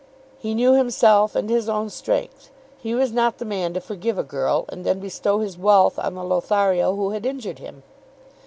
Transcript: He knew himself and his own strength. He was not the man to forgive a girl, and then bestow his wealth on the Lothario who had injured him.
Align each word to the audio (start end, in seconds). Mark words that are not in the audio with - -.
He 0.39 0.55
knew 0.55 0.73
himself 0.73 1.35
and 1.35 1.47
his 1.47 1.69
own 1.69 1.91
strength. 1.91 2.49
He 2.79 2.95
was 2.95 3.11
not 3.11 3.37
the 3.37 3.45
man 3.45 3.75
to 3.75 3.79
forgive 3.79 4.17
a 4.17 4.23
girl, 4.23 4.65
and 4.69 4.83
then 4.83 4.99
bestow 4.99 5.41
his 5.41 5.59
wealth 5.59 5.99
on 5.99 6.15
the 6.15 6.23
Lothario 6.23 6.95
who 6.95 7.11
had 7.11 7.23
injured 7.23 7.59
him. 7.59 7.83